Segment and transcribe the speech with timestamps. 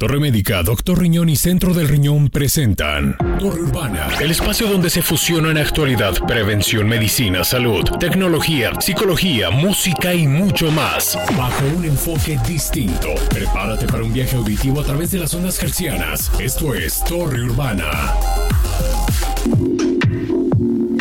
[0.00, 5.02] Torre Médica, Doctor Riñón y Centro del Riñón presentan Torre Urbana, el espacio donde se
[5.02, 13.08] fusionan actualidad, prevención, medicina, salud, tecnología, psicología, música y mucho más, bajo un enfoque distinto.
[13.28, 16.32] Prepárate para un viaje auditivo a través de las ondas hercianas.
[16.40, 17.90] Esto es Torre Urbana.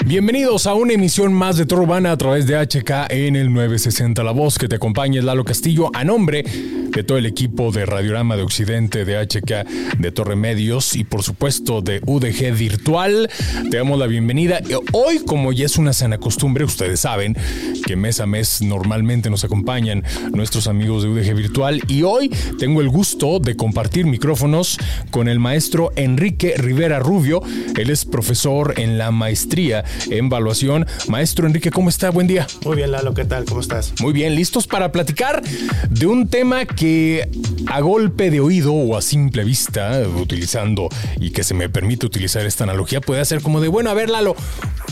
[0.09, 4.23] Bienvenidos a una emisión más de Torre Urbana a través de HK en el 960
[4.23, 6.43] La Voz que te acompaña es Lalo Castillo a nombre
[6.89, 11.23] de todo el equipo de Radiorama de Occidente, de HK, de Torre Medios y por
[11.23, 13.29] supuesto de UDG Virtual.
[13.69, 14.61] Te damos la bienvenida.
[14.91, 17.37] Hoy, como ya es una sana costumbre, ustedes saben
[17.85, 22.81] que mes a mes normalmente nos acompañan nuestros amigos de UDG Virtual y hoy tengo
[22.81, 24.79] el gusto de compartir micrófonos
[25.11, 27.41] con el maestro Enrique Rivera Rubio.
[27.77, 30.85] Él es profesor en la maestría en evaluación.
[31.07, 32.09] Maestro Enrique, ¿cómo está?
[32.09, 32.47] Buen día.
[32.63, 33.45] Muy bien, Lalo, ¿qué tal?
[33.45, 33.93] ¿Cómo estás?
[34.01, 35.41] Muy bien, listos para platicar
[35.89, 37.29] de un tema que
[37.67, 40.89] a golpe de oído o a simple vista, utilizando
[41.19, 44.09] y que se me permite utilizar esta analogía, puede ser como de, bueno, a ver,
[44.09, 44.35] Lalo,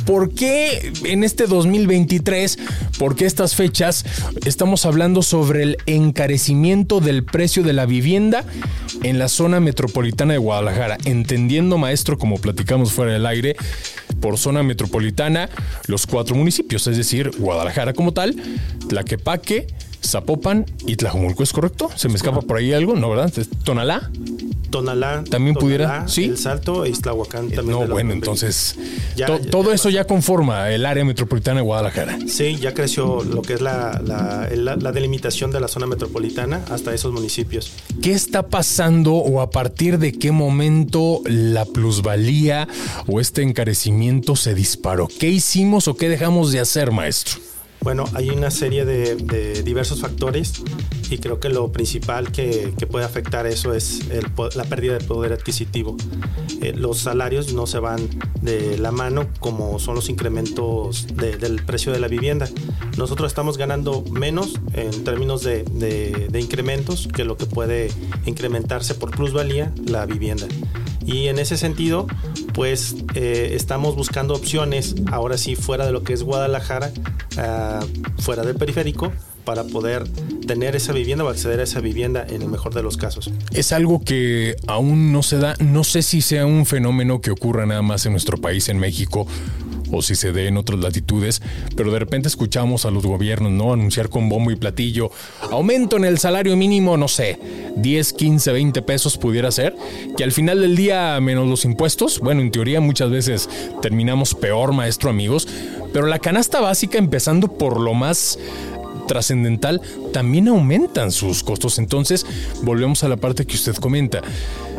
[0.06, 2.58] ¿por qué en este 2023,
[2.98, 4.06] por qué estas fechas
[4.46, 8.46] estamos hablando sobre el encarecimiento del precio de la vivienda
[9.04, 10.98] en la zona metropolitana de Guadalajara?
[11.06, 13.56] Entendiendo, maestro, como platicamos fuera del aire,
[14.20, 15.50] por zona metropolitana
[15.88, 18.36] los cuatro municipios, es decir, Guadalajara como tal,
[18.88, 19.68] Tlaquepaque,
[20.06, 21.90] Zapopan y Tlajumulco, ¿es correcto?
[21.96, 22.96] ¿Se me escapa por ahí algo?
[22.96, 23.32] ¿No, verdad?
[23.64, 24.10] ¿Tonalá?
[24.70, 25.24] Tonalá.
[25.30, 26.26] También Tonalá, pudiera, sí.
[26.26, 27.80] El Salto e Iztlahuacán también.
[27.80, 28.76] No, bueno, entonces
[29.16, 32.18] Ya- to- ya- todo ya eso ya conforma el área metropolitana de Guadalajara.
[32.28, 36.62] Sí, ya creció lo que es la, la- la- la delimitación de la zona metropolitana
[36.70, 37.72] hasta esos municipios.
[38.02, 42.68] ¿Qué está pasando o a partir de qué momento la plusvalía
[43.08, 45.08] o este encarecimiento se disparó?
[45.20, 47.40] ¿Qué hicimos o qué dejamos de hacer, maestro?
[47.88, 50.62] Bueno, hay una serie de, diversos factores
[51.10, 54.02] y creo que lo principal que, puede afectar eso es
[54.56, 55.96] la pérdida de poder adquisitivo.
[56.62, 58.02] Eh, los salarios no se van
[58.42, 62.50] de la mano como son los incrementos de- del precio de la vivienda.
[62.98, 67.90] Nosotros estamos ganando menos en términos de incrementos que lo que puede
[68.26, 70.46] incrementarse por plusvalía la vivienda.
[71.08, 72.06] Y en ese sentido,
[72.54, 76.92] pues eh, estamos buscando opciones, ahora sí, fuera de lo que es Guadalajara,
[77.38, 77.80] ah,
[78.20, 79.14] fuera del periférico,
[79.46, 80.06] para poder
[80.46, 83.32] tener esa vivienda o acceder a esa vivienda en el mejor de los casos.
[83.54, 87.66] Es algo que aún no se da, no sé si sea un fenómeno que ocurra
[87.66, 89.26] nada más en nuestro país, en México,
[89.92, 91.42] o si se dé en otras latitudes,
[91.76, 95.12] pero de repente escuchamos a los gobiernos no anunciar con bombo y platillo
[95.52, 97.40] aumento en el salario mínimo, no sé,
[97.76, 99.76] 10, 15, 20 pesos pudiera ser,
[100.16, 103.50] que al final del día menos los impuestos, bueno, en teoría muchas veces
[103.82, 105.48] terminamos peor, maestro amigos,
[105.94, 108.38] pero la canasta básica empezando por lo más
[109.08, 109.82] trascendental,
[110.14, 111.80] también aumentan sus costos.
[111.80, 112.26] Entonces,
[112.62, 114.22] volvemos a la parte que usted comenta.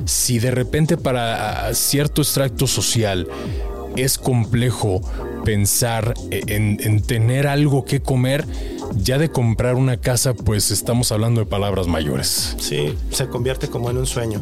[0.05, 3.27] Si de repente para cierto extracto social
[4.03, 5.01] es complejo
[5.45, 8.45] pensar en, en tener algo que comer,
[8.97, 12.57] ya de comprar una casa, pues estamos hablando de palabras mayores.
[12.59, 14.41] Sí, se convierte como en un sueño.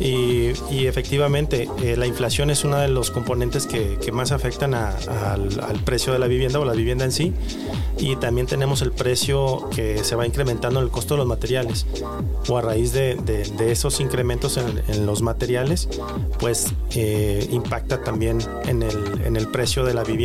[0.00, 4.74] Y, y efectivamente, eh, la inflación es uno de los componentes que, que más afectan
[4.74, 4.96] a-
[5.32, 7.32] al, al precio de la vivienda o la vivienda en sí.
[7.98, 11.86] Y también tenemos el precio que se va incrementando en el costo de los materiales.
[12.48, 15.88] O a raíz de, de- de esos incrementos en, en los materiales,
[16.40, 20.21] pues eh, impacta también en el, en el precio de la vivienda.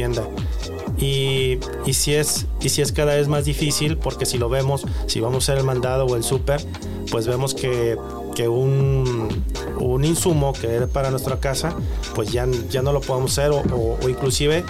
[0.98, 4.86] Y, y, si es, y si es cada vez más difícil, porque si lo vemos,
[5.06, 6.66] si vamos a hacer el mandado o el súper,
[7.12, 7.98] pues vemos que,
[8.36, 9.44] que un,
[9.80, 11.76] un insumo que era para nuestra casa,
[12.16, 14.64] pues ya, ya no lo podemos hacer o, inclusive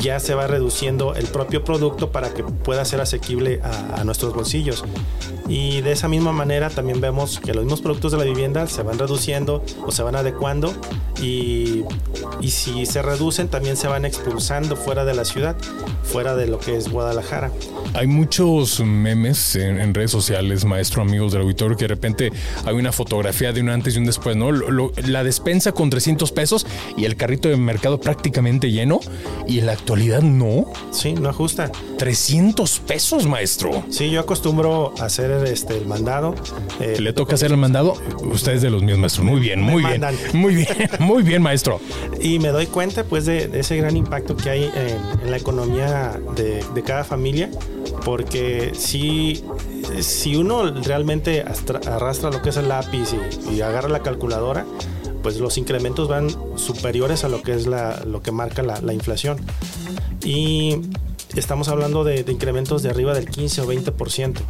[0.00, 4.34] ya se va reduciendo el propio producto para que pueda ser asequible a, a nuestros
[4.34, 4.84] bolsillos.
[5.48, 8.82] Y de esa misma manera también vemos que los mismos productos de la vivienda se
[8.82, 10.72] van reduciendo o se van adecuando
[11.20, 11.84] y,
[12.40, 15.56] y si se reducen también se van expulsando fuera de la ciudad,
[16.04, 17.50] fuera de lo que es Guadalajara.
[17.94, 22.32] Hay muchos memes en, en redes sociales, maestro, amigos del auditorio, que de repente
[22.64, 24.50] hay una fotografía de un antes y un después, ¿no?
[24.52, 26.66] Lo- lo- la despensa con 300 pesos
[26.96, 29.00] y el carrito de mercado prácticamente lleno
[29.46, 30.66] y en la actualidad no.
[30.90, 31.70] Sí, no ajusta.
[31.98, 33.84] 300 pesos, maestro.
[33.88, 36.34] Sí, yo acostumbro a hacer este, el mandado.
[36.80, 37.94] Eh, ¿Le toca hacer el mandado?
[38.22, 39.22] Usted es de los míos, maestro.
[39.22, 40.02] Muy bien, muy bien.
[40.32, 40.68] Muy bien,
[40.98, 41.80] muy bien, maestro.
[42.20, 46.82] Y me doy cuenta pues de, ese gran impacto que hay en, la economía de,
[46.84, 47.48] cada familia,
[48.04, 49.44] porque si,
[50.00, 51.44] si uno realmente
[51.86, 53.10] arrastra lo que es el lápiz
[53.50, 54.66] y, agarra la calculadora,
[55.22, 58.92] pues los incrementos van superiores a lo que es la, lo que marca la, la
[58.92, 59.38] inflación.
[60.24, 60.80] Y
[61.36, 64.40] estamos hablando de, incrementos de arriba del 15 o 20%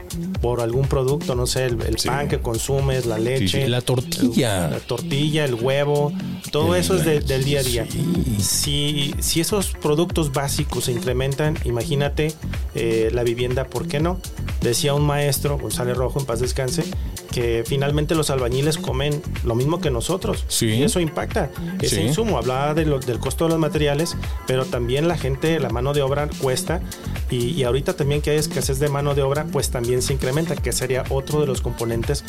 [0.40, 5.44] por algún producto, no sé, el, pan que consumes, la leche, la tortilla, la tortilla,
[5.44, 6.12] el huevo,
[6.50, 7.86] todo eso es del día a día.
[8.38, 12.32] Si, si esos productos básicos se incrementan, imagínate
[12.74, 14.20] eh, la vivienda, ¿por qué no?
[14.60, 16.84] Decía un maestro, González Rojo, en paz descanse,
[17.32, 20.44] que finalmente los albañiles comen lo mismo que nosotros.
[20.46, 20.66] Sí.
[20.66, 21.50] Y eso impacta
[21.80, 22.38] ese insumo.
[22.38, 26.28] Hablaba de del costo de los materiales, pero también la gente, la mano de obra
[26.40, 26.80] cuesta.
[27.32, 30.72] Y, ahorita también que hay escasez de mano de obra, pues también se incrementa, que
[30.72, 32.24] sería otro de los componentes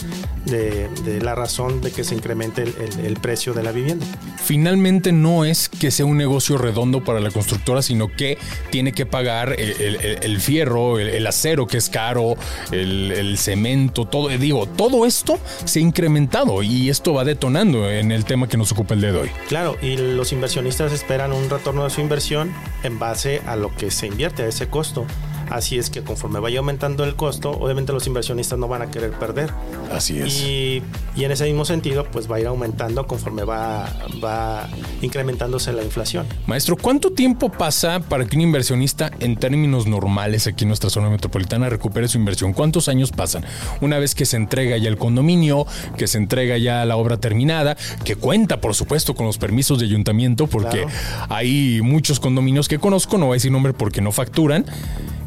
[0.46, 0.90] de,
[1.22, 4.06] la razón de que se incremente el, precio de la vivienda.
[4.44, 8.38] Finalmente no es que sea un negocio redondo para la constructora, sino que
[8.70, 12.36] tiene que pagar el, fierro, el, acero que es caro,
[12.72, 18.12] el, cemento, todo, digo, todo todo esto se ha incrementado y esto va detonando en
[18.12, 19.32] el tema que nos ocupa el día de hoy.
[19.48, 22.54] Claro, y los inversionistas esperan un retorno de su inversión
[22.84, 25.33] en base a lo que se invierte, a ese costo esto.
[25.54, 29.12] Así es que conforme vaya aumentando el costo, obviamente los inversionistas no van a querer
[29.12, 29.52] perder.
[29.92, 30.42] Así es.
[30.42, 30.82] Y,
[31.16, 33.88] en ese mismo sentido, pues va a ir aumentando conforme va,
[34.22, 34.68] va
[35.04, 36.26] incrementándose la inflación.
[36.48, 41.12] Maestro, ¿cuánto tiempo pasa para que un inversionista en términos normales aquí en nuestra zona
[41.12, 42.54] metropolitana recupere su inversión?
[42.54, 43.46] ¿Cuántos años pasan?
[43.80, 45.68] Una vez que se entrega ya el condominio,
[46.00, 49.86] que se entrega ya la obra terminada, que cuenta, por supuesto, con los permisos de
[49.86, 50.88] ayuntamiento, porque
[51.30, 54.66] hay muchos condominios que conozco, no voy a decir nombre porque no facturan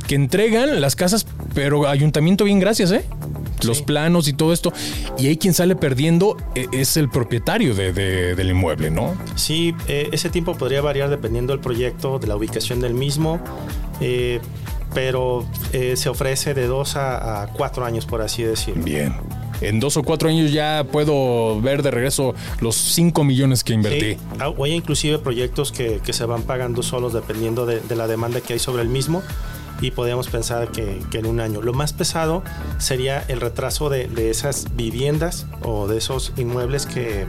[0.07, 3.05] que entregan las casas, pero ayuntamiento bien gracias, ¿eh?
[3.65, 4.73] Los planos y todo esto.
[5.19, 9.17] Y ahí quien sale perdiendo e, es el propietario del inmueble, ¿no?
[9.35, 13.41] Sí, eh, ese tiempo podría variar dependiendo del proyecto, de la ubicación del mismo.
[14.01, 14.41] Eh,
[14.95, 18.83] pero eh, se ofrece de dos a, cuatro años, por así decirlo.
[18.83, 19.15] Bien.
[19.61, 24.15] En dos o cuatro años ya puedo ver de regreso los cinco millones que invertí.
[24.15, 24.19] Sí.
[24.39, 28.55] Ah, hay inclusive proyectos que, se van pagando solos dependiendo de, de, la demanda que
[28.55, 29.23] hay sobre el mismo
[29.81, 31.63] y podríamos pensar que, en un año.
[31.63, 32.43] Lo más pesado
[32.79, 37.27] sería el retraso de, esas viviendas o de esos inmuebles que,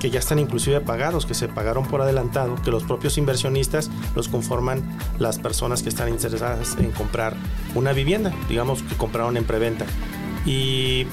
[0.00, 4.28] que ya están inclusive pagados, que se pagaron por adelantado, que los propios inversionistas los
[4.28, 7.36] conforman las personas que están interesadas en comprar
[7.74, 9.86] una vivienda, digamos que compraron en preventa.
[10.44, 11.06] Y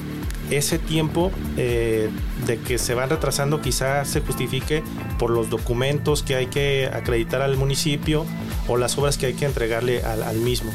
[0.50, 2.10] ese tiempo eh,
[2.46, 4.82] de que se van retrasando quizás se justifique
[5.18, 8.26] por los documentos que hay que acreditar al municipio
[8.68, 10.72] o las obras que hay que entregarle al, mismo.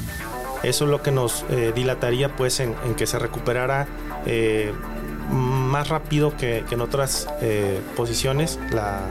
[0.63, 3.87] Eso es lo que nos eh, dilataría pues en, que se recuperara
[4.25, 4.73] eh,
[5.31, 7.27] más rápido que, que en otras
[7.95, 9.01] posiciones la,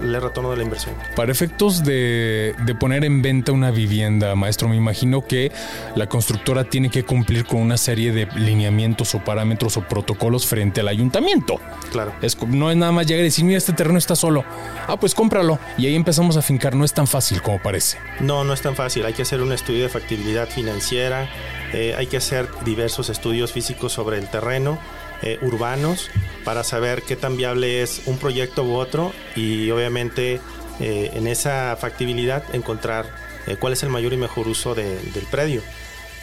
[0.00, 0.94] el retorno de la inversión.
[1.16, 5.52] Para efectos de, poner en venta una vivienda, maestro, me imagino que
[5.94, 10.80] la constructora tiene que cumplir con una serie de lineamientos o parámetros o protocolos frente
[10.80, 11.60] al ayuntamiento.
[11.90, 12.12] Claro.
[12.22, 14.44] Es, no es nada más llegar y decir, mira, este terreno está solo.
[14.86, 15.58] Ah, pues cómpralo.
[15.76, 16.74] Y ahí empezamos a fincar.
[16.74, 17.98] No es tan fácil como parece.
[18.20, 19.04] No, no es tan fácil.
[19.04, 21.28] Hay que hacer un estudio de factibilidad financiera.
[21.72, 24.78] Eh, hay que hacer diversos estudios físicos sobre el terreno
[25.22, 26.08] eh, urbanos
[26.44, 30.40] para saber qué tan viable es un proyecto u otro y obviamente
[30.80, 33.06] eh, en esa factibilidad encontrar
[33.60, 35.62] cuál es el mayor y mejor uso del predio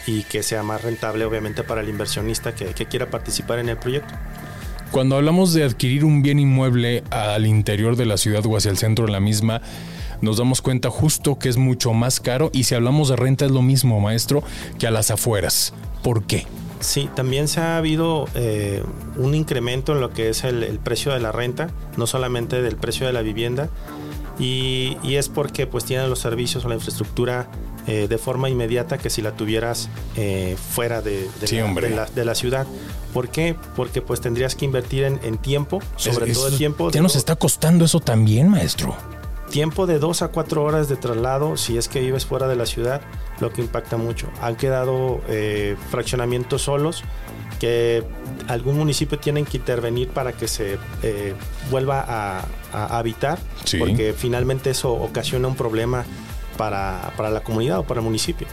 [0.06, 3.76] y que sea más rentable obviamente para el inversionista que, que quiera participar en el
[3.76, 4.14] proyecto.
[4.92, 8.78] Cuando hablamos de adquirir un bien inmueble al interior de la ciudad o hacia el
[8.78, 9.60] centro de la misma,
[10.20, 13.50] nos damos cuenta justo que es mucho más caro y si hablamos de renta es
[13.50, 14.42] lo mismo, maestro,
[14.78, 15.72] que a las afueras.
[16.02, 16.46] ¿Por qué?
[16.80, 18.82] Sí, también se ha habido eh,
[19.16, 23.06] un incremento en lo que es el, precio de la renta, no solamente del precio
[23.06, 23.70] de la vivienda,
[24.38, 27.48] y, es porque pues tienen los servicios o la infraestructura
[27.86, 31.28] eh, de forma inmediata que si la tuvieras eh, fuera de,
[32.14, 32.66] la, ciudad.
[33.14, 33.56] ¿Por qué?
[33.74, 36.90] Porque pues tendrías que invertir en, tiempo, sobre todo el tiempo.
[36.90, 38.94] ¿Ya nos está costando eso también, maestro?
[39.50, 42.66] Tiempo de dos a cuatro horas de traslado si es que vives fuera de la
[42.66, 43.00] ciudad,
[43.40, 44.28] lo que impacta mucho.
[44.42, 47.04] Han quedado eh, fraccionamientos solos
[47.58, 48.04] que
[48.48, 51.34] algún municipio tienen que intervenir para que se eh,
[51.70, 53.38] vuelva a, habitar,
[53.78, 56.04] porque finalmente eso ocasiona un problema
[56.58, 58.46] para, para, la comunidad o para el municipio.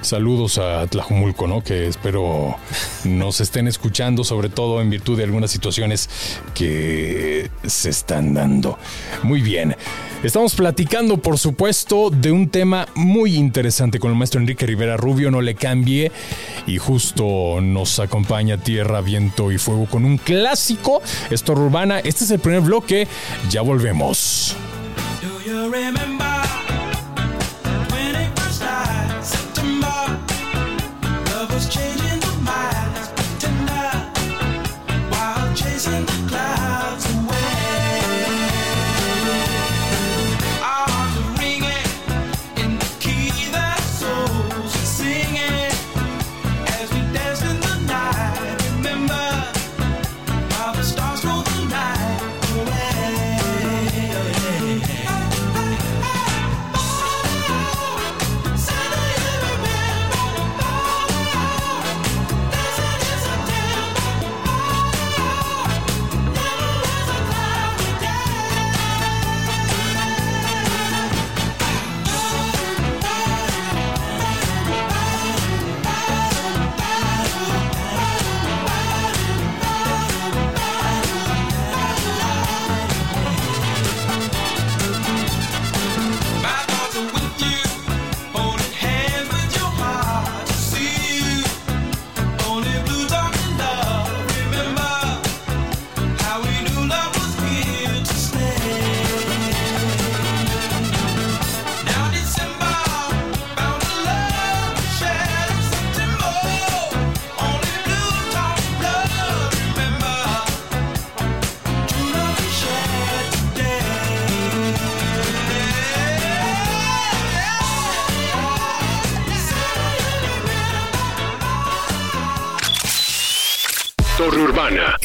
[0.00, 1.62] Saludos a Tlajumulco, ¿no?
[1.62, 2.56] Que espero
[3.04, 6.08] nos estén escuchando, sobre todo en virtud de algunas situaciones
[6.54, 8.78] que se están dando.
[9.22, 9.76] Muy bien.
[10.22, 15.30] Estamos platicando, por supuesto, de un tema muy interesante con el maestro Enrique Rivera Rubio,
[15.30, 16.10] no le cambie.
[16.66, 21.98] Y justo nos acompaña Tierra, Viento y Fuego con un clásico, esto Urbana.
[21.98, 23.06] Este es el primer bloque,
[23.50, 24.56] ya volvemos.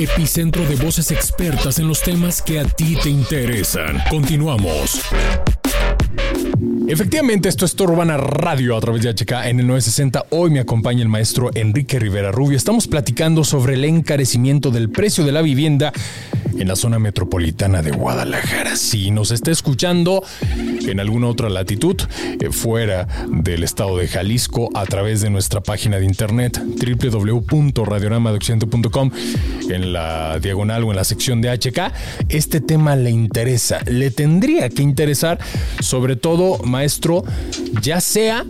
[0.04, 4.02] Epicentro de voces expertas en los temas que a ti te interesan.
[4.10, 5.02] Continuamos.
[6.88, 10.26] Efectivamente, esto es Torbana Radio a través de HK en el 960.
[10.32, 12.58] Hoy me acompaña el maestro Enrique Rivera Rubio.
[12.58, 15.94] Estamos platicando sobre el encarecimiento del precio de la vivienda
[16.58, 18.76] en la zona metropolitana de Guadalajara.
[18.76, 20.22] Si nos está escuchando
[20.88, 21.96] en alguna otra latitud,
[22.40, 29.12] eh, fuera del estado de Jalisco, a través de nuestra página de internet www.radioramadeoccidente.com,
[29.70, 31.92] en la diagonal o en la sección de HK,
[32.30, 35.40] este tema le interesa, le tendría que interesar,
[35.80, 37.24] sobre todo, maestro,
[37.82, 38.46] ya sea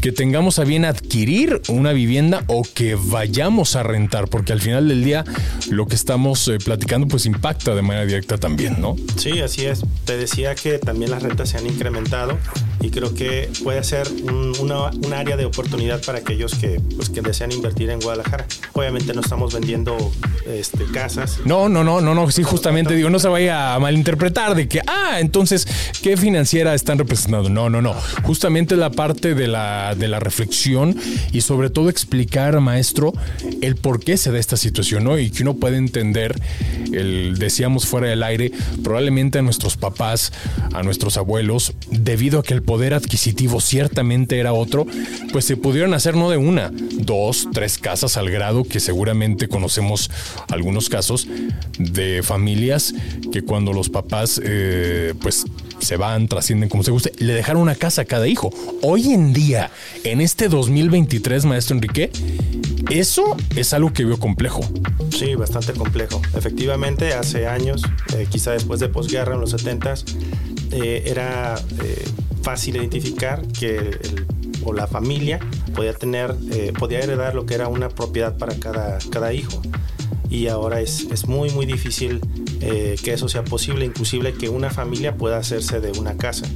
[0.00, 4.88] que tengamos a bien adquirir una vivienda o que vayamos a rentar, porque al final
[4.88, 5.24] del día
[5.70, 8.96] lo que estamos eh, platicando pues impacta de manera directa también, ¿no?
[9.16, 9.82] Sí, así es.
[10.04, 12.38] Te decía que también las rentas se han incrementado
[12.80, 17.20] y creo que puede ser un, una, área de oportunidad para aquellos que, pues, que
[17.22, 18.46] desean invertir en Guadalajara.
[18.72, 19.96] Obviamente no estamos vendiendo
[20.46, 21.40] este, casas.
[21.44, 24.80] No, no, no, no, no, sí, justamente digo, no se vaya a malinterpretar de que,
[24.86, 25.66] ah, entonces,
[26.02, 27.48] ¿qué financiera están representando?
[27.48, 27.94] No, no, no.
[28.22, 30.96] Justamente la parte de la, de la reflexión
[31.32, 33.12] y sobre todo explicar, maestro,
[33.60, 35.18] el por qué se da esta situación, ¿no?
[35.18, 36.40] Y que uno puede entender,
[36.98, 38.52] el, decíamos fuera del aire,
[38.82, 40.32] probablemente a nuestros papás,
[40.72, 44.86] a nuestros abuelos, debido a que el poder adquisitivo ciertamente era otro,
[45.32, 50.10] pues se pudieron hacer no de una, dos, tres casas al grado que seguramente conocemos
[50.48, 51.28] algunos casos
[51.78, 52.94] de familias
[53.32, 55.44] que cuando los papás eh, pues
[55.80, 58.52] se van, trascienden como se guste, le dejaron una casa a cada hijo.
[58.82, 59.70] Hoy en día,
[60.04, 62.10] en este 2023, maestro Enrique,
[62.90, 64.60] eso es algo que veo complejo.
[65.10, 66.20] Sí, bastante complejo.
[66.34, 67.82] Efectivamente, hace años,
[68.16, 70.04] eh, quizá después de posguerra, en los 70s,
[70.72, 71.56] eh, era
[72.42, 73.98] fácil identificar que
[74.64, 75.40] o la familia
[75.74, 79.62] podía tener, eh, podía heredar lo que era una propiedad para cada, cada hijo.
[80.30, 82.20] Y ahora es, es muy, muy difícil
[82.60, 86.46] eh, que eso sea posible, inclusive que una familia pueda hacerse de una casa.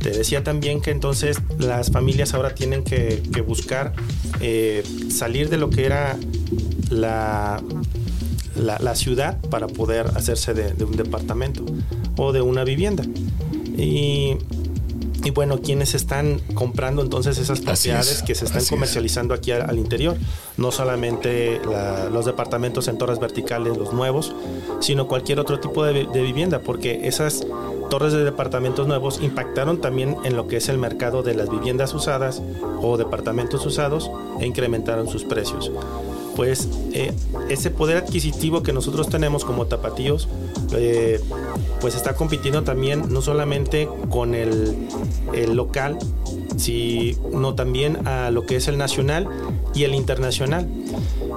[0.00, 3.92] Te decía también que entonces las familias ahora tienen que, que buscar
[4.40, 6.16] eh, salir de lo que era
[6.90, 7.62] la,
[8.56, 11.64] la, la, ciudad para poder hacerse de, de un departamento
[12.16, 13.04] o de una vivienda.
[13.76, 14.38] Y
[15.24, 20.16] y bueno, quienes están comprando entonces esas propiedades que se están comercializando aquí al, interior.
[20.56, 21.60] No solamente
[22.12, 24.34] los departamentos en torres verticales, los nuevos,
[24.80, 27.46] sino cualquier otro tipo de, de, vivienda, porque esas
[27.88, 31.94] torres de departamentos nuevos impactaron también en lo que es el mercado de las viviendas
[31.94, 32.42] usadas
[32.80, 35.70] o departamentos usados e incrementaron sus precios
[36.38, 37.12] pues eh,
[37.48, 40.28] ese poder adquisitivo que nosotros tenemos como tapatíos,
[40.70, 41.20] eh,
[41.80, 44.76] pues está compitiendo también no solamente con el,
[45.52, 45.98] local,
[46.56, 49.26] sino también a lo que es el nacional
[49.74, 50.68] y el internacional.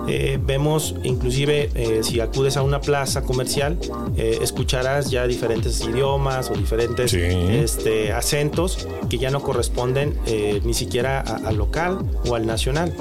[0.08, 3.77] Eh, vemos inclusive eh, si acudes a una plaza comercial,
[4.17, 10.17] eh, escucharás ya diferentes idiomas o diferentes este, acentos que ya no corresponden
[10.63, 12.93] ni siquiera al local o al nacional.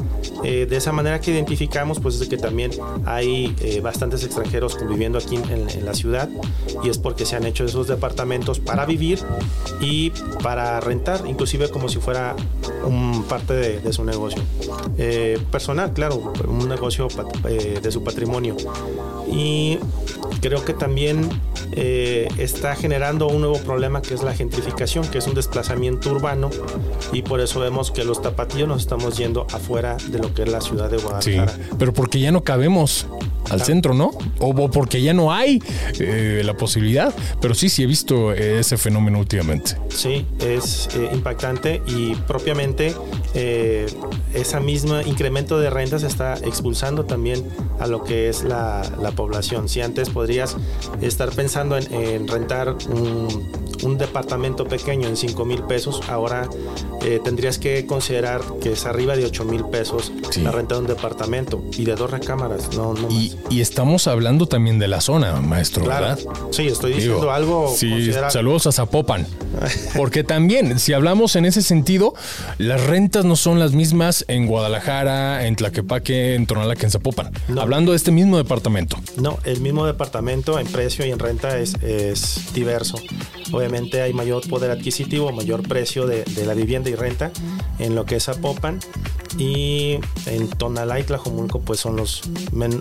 [0.43, 2.71] de esa manera que identificamos pues es que también
[3.05, 6.29] hay bastantes extranjeros conviviendo aquí en, la ciudad
[6.83, 9.21] y es porque se han hecho esos departamentos para vivir
[9.81, 10.11] y
[10.43, 12.37] para rentar, inclusive como si fuera
[12.85, 14.43] un parte de, de su negocio.
[15.51, 18.57] personal, claro, un negocio eh, de su patrimonio.
[19.31, 19.79] Y
[20.41, 21.29] creo que también
[21.73, 26.51] eh, está generando un nuevo problema que es la gentrificación, que es un desplazamiento urbano
[27.13, 30.51] y por eso vemos que los tapatíos nos estamos yendo afuera de lo que es
[30.51, 31.53] la ciudad de Guadalajara.
[31.53, 33.07] Sí, pero porque ya no cabemos
[33.51, 34.11] al centro, ¿no?
[34.39, 35.63] O, porque ya no hay
[35.99, 37.15] eh, la posibilidad.
[37.41, 39.77] Pero sí, sí he visto ese fenómeno últimamente.
[39.89, 42.95] Sí, es impactante y propiamente
[43.35, 47.45] ese mismo incremento de rentas está expulsando también
[47.79, 48.83] a lo que es la,
[49.17, 49.69] población.
[49.69, 50.57] Si antes podrías
[51.01, 53.51] estar pensando en, rentar un,
[53.99, 56.49] departamento pequeño en 5 mil pesos, ahora
[57.03, 60.87] eh, tendrías que considerar que es arriba de 8 mil pesos la renta de un
[60.87, 62.75] departamento y de dos recámaras.
[62.77, 66.19] No, y, estamos hablando también de la zona, maestro, ¿verdad?
[66.51, 67.73] Sí, estoy diciendo algo.
[67.77, 69.27] Sí, saludos a Zapopan.
[69.97, 72.15] Porque también, si hablamos en ese sentido,
[72.59, 77.33] las rentas no son las mismas en Guadalajara, en Tlaquepaque, en Tonalá que en Zapopan.
[77.59, 78.97] Hablando de este mismo departamento.
[79.17, 82.99] No, el mismo departamento en precio y en renta es, es diverso.
[83.53, 83.70] Obviamente
[84.03, 87.31] hay mayor poder adquisitivo, mayor precio de, de la vivienda y renta
[87.79, 88.79] en lo que es Zapopan
[89.39, 92.23] y en Tonalá y Tlajomulco pues son los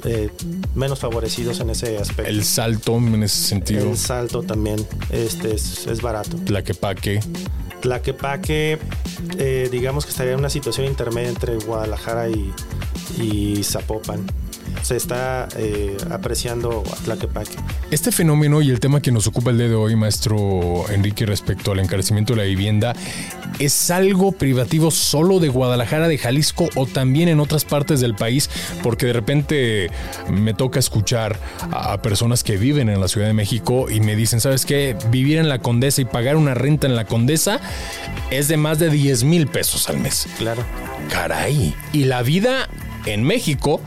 [0.06, 0.30] eh,
[0.76, 2.30] menos favorecidos en ese aspecto.
[2.30, 3.90] El salto en ese sentido.
[3.90, 6.38] El salto también este es, es barato.
[6.46, 7.22] Tlaquepaque.
[7.82, 8.78] Tlaquepaque,
[9.38, 12.52] eh, digamos que estaría en una situación intermedia entre Guadalajara y,
[13.18, 14.26] y Zapopan
[14.82, 17.56] se está eh, apreciando Tlaquepaque.
[17.92, 21.72] Este fenómeno y el tema que nos ocupa el día de hoy, maestro Enrique, respecto
[21.72, 22.96] al encarecimiento de la vivienda,
[23.60, 28.50] ¿es algo privativo solo de Guadalajara, de Jalisco o también en otras partes del país?
[28.84, 29.92] Porque de repente
[30.30, 31.40] me toca escuchar
[31.72, 34.96] a personas que viven en la Ciudad de México y me dicen, ¿sabes qué?
[35.10, 37.60] Vivir en la Condesa y pagar una renta en la Condesa
[38.32, 40.28] es de más de 10 mil pesos al mes.
[40.38, 40.64] Claro.
[41.10, 41.76] Caray.
[41.94, 42.70] Y la vida
[43.06, 43.82] en México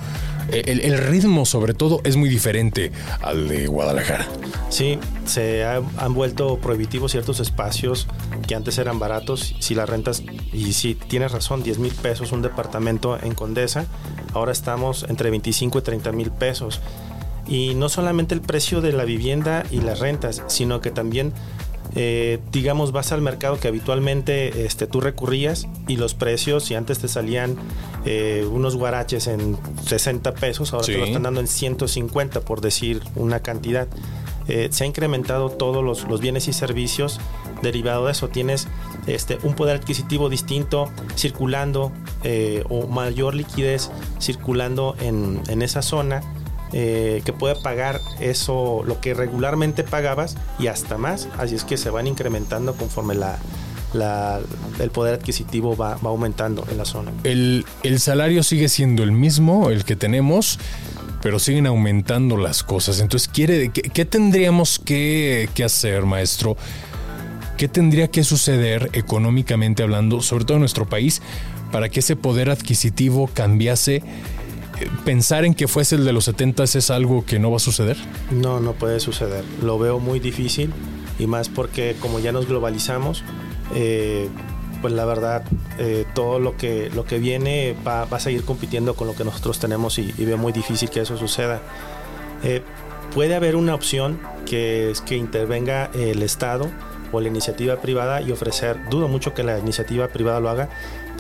[0.53, 4.27] el, ritmo sobre todo es muy diferente al de Guadalajara.
[4.69, 8.07] Sí, se han vuelto prohibitivos ciertos espacios
[8.47, 9.55] que antes eran baratos.
[9.61, 13.87] Si las rentas, y si tienes razón, 10 mil pesos un departamento en Condesa,
[14.33, 16.81] ahora estamos entre 25 y 30 mil pesos.
[17.47, 21.33] Y no solamente el precio de la vivienda y las rentas, sino que también
[21.95, 26.99] eh, digamos, vas al mercado que habitualmente este, tú recurrías y los precios, si antes
[26.99, 27.57] te salían
[28.05, 33.03] eh, unos guaraches en 60 pesos, ahora te lo están dando en 150, por decir
[33.15, 33.89] una cantidad.
[34.49, 37.21] Eh, se ha incrementado todos los, bienes y servicios
[37.63, 38.29] derivado de eso.
[38.29, 38.69] Tienes
[39.07, 41.93] este, un poder adquisitivo distinto circulando
[42.69, 46.23] o mayor liquidez circulando en, en esa zona
[46.73, 51.29] eh, que puede pagar eso, lo que regularmente pagabas y hasta más.
[51.39, 53.39] Así es que se van incrementando conforme la,
[54.81, 57.13] el poder adquisitivo va, aumentando en la zona.
[57.25, 57.65] El,
[57.99, 60.59] salario sigue siendo el mismo, el que tenemos,
[61.21, 63.01] pero siguen aumentando las cosas.
[63.01, 66.57] Entonces, ¿quiere, ¿qué, tendríamos que, que hacer, maestro?
[67.59, 71.21] ¿Qué tendría que suceder económicamente hablando, sobre todo en nuestro país,
[71.71, 74.03] para que ese poder adquisitivo cambiase?
[75.05, 77.97] Pensar en que fuese el de los 70 es algo que no va a suceder?
[78.31, 79.45] No, no puede suceder.
[79.63, 80.73] Lo veo muy difícil
[81.19, 83.25] y más porque como ya nos globalizamos,
[83.75, 84.29] eh,
[84.81, 85.45] pues la verdad
[85.79, 89.59] eh, todo lo que, lo que viene va, a seguir compitiendo con lo que nosotros
[89.59, 91.61] tenemos y, veo muy difícil que eso suceda.
[92.43, 92.63] Eh,
[93.15, 96.69] puede haber una opción que es que intervenga el Estado
[97.13, 100.71] o la iniciativa privada y ofrecer, dudo mucho que la iniciativa privada lo haga,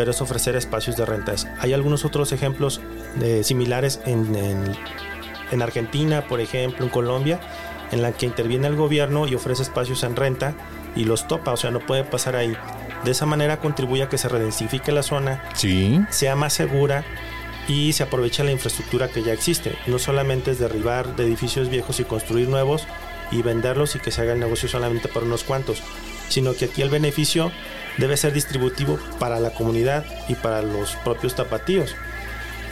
[0.02, 1.46] pero es ofrecer espacios de rentas.
[1.60, 2.80] Hay algunos otros ejemplos
[3.20, 4.34] eh, similares en,
[5.52, 7.38] en, Argentina, por ejemplo, en Colombia,
[7.92, 10.56] en la que interviene el gobierno y ofrece espacios en renta
[10.96, 12.56] y los topa, o sea, no puede pasar ahí.
[13.04, 16.00] De esa manera contribuye a que se redensifique la zona, sí.
[16.10, 17.04] sea más segura
[17.68, 19.76] y se aprovecha la infraestructura que ya existe.
[19.86, 22.88] No solamente es derribar de edificios viejos y construir nuevos,
[23.30, 25.80] y venderlos y que se haga el negocio solamente para unos cuantos,
[26.28, 27.52] sino que aquí el beneficio
[27.98, 31.94] debe ser distributivo para la comunidad y para los propios tapatíos.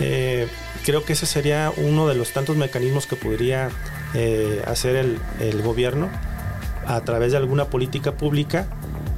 [0.01, 0.49] Eh,
[0.85, 3.71] creo que ese sería uno de los tantos mecanismos que podría
[4.15, 6.09] eh, hacer el, el, gobierno
[6.87, 8.67] a través de alguna política pública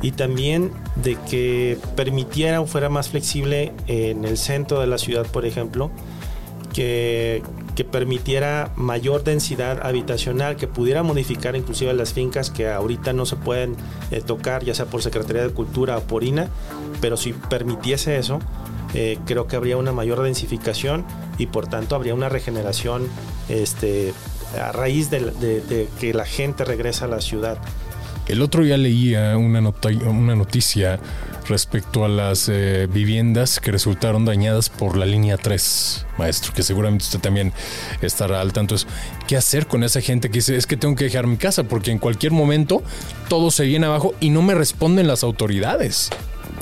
[0.03, 5.25] y también de que permitiera o fuera más flexible en el centro de la ciudad,
[5.27, 5.93] por ejemplo,
[6.75, 7.43] que,
[7.74, 13.37] que permitiera mayor densidad habitacional, que pudiera modificar inclusive las fincas que ahorita no se
[13.37, 13.76] pueden
[14.11, 16.48] eh, tocar, ya sea por Secretaría de Cultura o por INA,
[17.00, 18.40] pero si permitiese eso,
[18.94, 21.04] eh, creo que habría una mayor densificación
[21.38, 23.08] y por tanto habría una regeneración
[23.48, 24.12] este,
[24.61, 27.58] a raíz de, que la gente regresa a la ciudad.
[28.28, 31.00] El otro día leía una noticia
[31.53, 37.05] respecto a las eh, viviendas que resultaron dañadas por la línea 3, maestro, que seguramente
[37.05, 37.53] usted también
[38.01, 38.75] estará al tanto.
[39.29, 41.91] ¿Qué hacer con esa gente que dice, es que tengo que dejar mi casa porque
[41.91, 42.83] en cualquier momento
[43.29, 46.09] todo se viene abajo y no me responden las autoridades?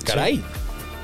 [0.04, 0.42] Caray.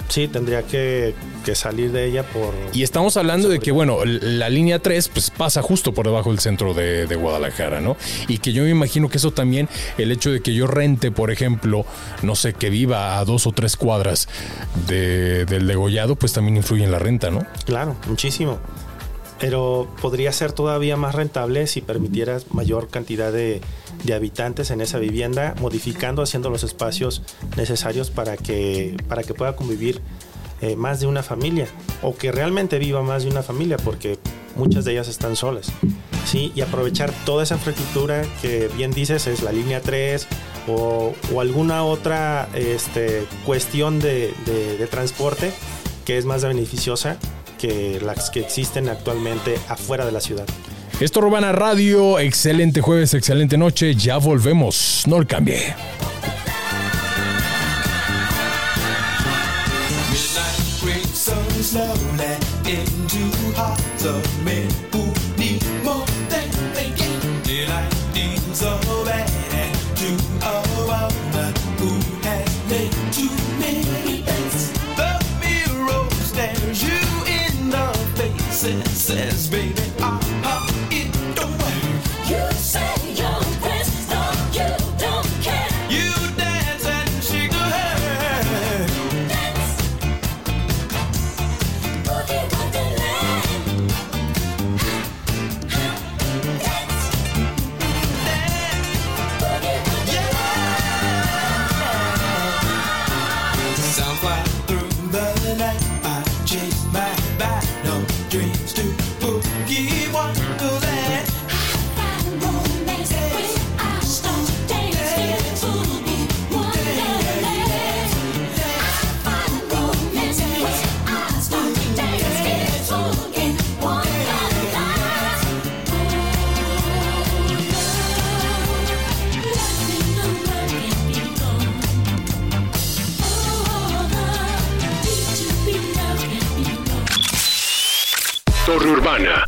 [0.07, 1.15] Tendría que,
[1.55, 2.55] salir de ella por...
[2.73, 6.41] Y estamos hablando de que, bueno, la línea 3 pues, pasa justo por debajo del
[6.41, 7.97] centro de, Guadalajara, ¿no?
[8.29, 11.31] Y que yo me imagino que eso también, el hecho de que yo rente, por
[11.31, 11.85] ejemplo,
[12.23, 14.29] no sé, que viva a dos o tres cuadras
[14.87, 17.47] del degollado, pues también influye en la renta, ¿no?
[17.65, 18.59] Claro, muchísimo
[19.39, 23.61] pero podría ser todavía más rentable si permitieras mayor cantidad de,
[24.13, 27.23] habitantes en esa vivienda, modificando, haciendo los espacios
[27.57, 30.01] necesarios para que, para que pueda convivir
[30.61, 31.67] eh, más de una familia
[32.03, 34.19] o que realmente viva más de una familia porque
[34.57, 35.73] muchas de ellas están solas.
[36.25, 36.53] ¿sí?
[36.55, 40.27] Y aprovechar toda esa infraestructura que bien dices es la línea 3
[40.69, 45.53] o, alguna otra este, cuestión de, de transporte
[46.05, 47.19] que es más beneficiosa
[47.59, 50.47] que las que existen actualmente afuera de la ciudad.
[50.99, 55.75] Esto Urbana Radio, excelente jueves, excelente noche, ya volvemos, no el cambie.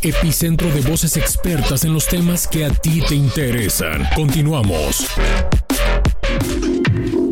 [0.02, 4.06] Epicentro de voces expertas en los temas que a ti te interesan.
[4.14, 5.08] Continuamos.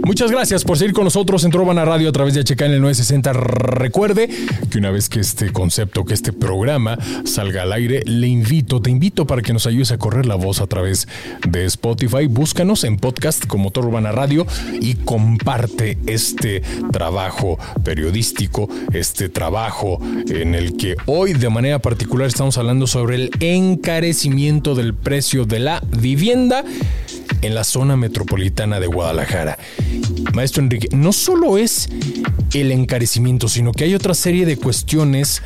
[0.06, 2.80] Muchas gracias por seguir con nosotros en Trobana Radio a través de HK en el
[2.80, 3.32] 960.
[3.32, 4.30] Recuerde
[4.70, 8.88] que una vez que este concepto, que este programa salga al aire, le invito, te
[8.88, 11.08] invito para que nos ayudes a correr la voz a través
[11.48, 12.28] de Spotify.
[12.28, 14.46] Búscanos en podcast como Trobana Radio
[14.80, 22.56] y comparte este trabajo periodístico, este trabajo en el que hoy de manera particular estamos
[22.58, 26.62] hablando sobre el encarecimiento del precio de la vivienda
[27.42, 29.58] en la zona metropolitana de Guadalajara.
[30.32, 31.88] Maestro Enrique, no solo es
[32.54, 35.42] el encarecimiento, sino que hay otra serie de cuestiones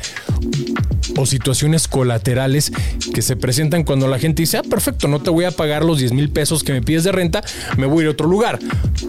[1.17, 2.71] o situaciones colaterales
[3.13, 5.99] que se presentan cuando la gente dice, ah, perfecto, no te voy a pagar los
[5.99, 7.43] 10 mil pesos que me pides de renta,
[7.77, 8.59] me voy a ir a otro lugar.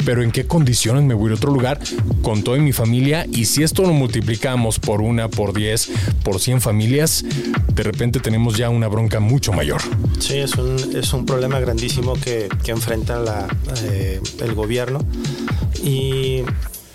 [0.05, 1.79] Pero ¿en qué condiciones me voy a ir a otro lugar
[2.23, 3.27] con toda mi familia?
[3.31, 5.91] Y si esto lo multiplicamos por una, por 10,
[6.23, 7.25] por 100 familias,
[7.75, 9.81] de repente tenemos ya una bronca mucho mayor.
[10.19, 13.47] Sí, es un, es un problema grandísimo que, que enfrenta la,
[13.85, 15.01] eh, el gobierno.
[15.83, 16.43] Y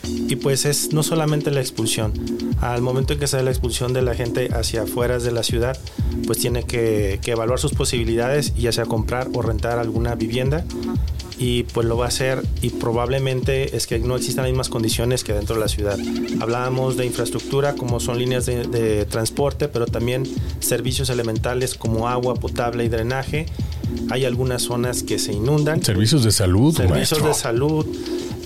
[0.08, 2.14] y pues es no solamente la expulsión.
[2.62, 5.44] Al momento en que se da la expulsión de la gente hacia afuera de la
[5.44, 5.78] ciudad,
[6.26, 10.66] pues tiene que, evaluar sus posibilidades, ya sea comprar o rentar alguna vivienda.
[11.40, 15.24] Y pues lo va a hacer y probablemente es que no existan las mismas condiciones
[15.24, 16.00] que dentro de la ciudad.
[16.40, 20.24] Hablábamos de infraestructura como son líneas de, de transporte, pero también
[20.62, 23.46] servicios elementales como agua potable y drenaje.
[24.10, 25.84] Hay algunas zonas que se inundan.
[25.84, 26.76] Servicios de salud.
[26.76, 27.86] Servicios de salud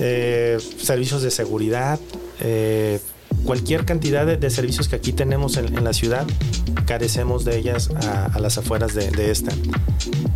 [0.02, 2.00] eh, servicios de seguridad,
[2.40, 3.00] eh,
[3.46, 6.26] cualquier cantidad de, servicios que aquí tenemos en, la ciudad
[6.86, 9.52] carecemos de ellas a, las afueras de, esta.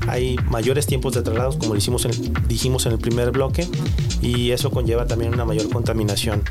[0.07, 2.11] Hay mayores tiempos de traslados, como dijimos en,
[2.47, 3.67] dijimos en el primer bloque,
[4.21, 6.43] y eso conlleva también una mayor contaminación.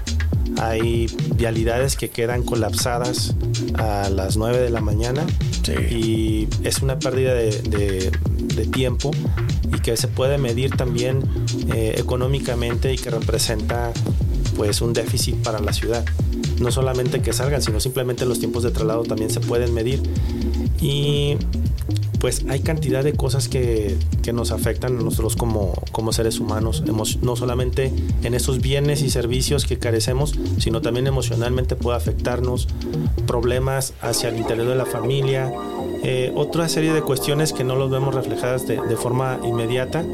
[0.59, 3.35] Hay vialidades que quedan colapsadas
[3.75, 5.25] a las 9 de la mañana
[5.91, 8.13] y es una pérdida de,
[8.73, 9.11] tiempo
[9.54, 9.54] y
[9.85, 11.23] que se puede medir también
[11.75, 13.93] eh, económicamente y que representa
[14.57, 16.05] pues un déficit para la ciudad.
[16.59, 20.03] No solamente que salgan, sino simplemente los tiempos de traslado también se pueden medir.
[20.81, 21.37] Y
[22.19, 23.99] pues hay cantidad de cosas que,
[24.33, 26.83] nos afectan a nosotros como, como seres humanos,
[27.21, 27.93] no solamente
[28.23, 32.69] en esos bienes y servicios que carecemos, sino también emocionalmente puede afectarnos,
[33.27, 35.53] problemas hacia el interior de la familia,
[36.07, 40.05] eh, otra serie de cuestiones que no los vemos reflejadas de, forma inmediata,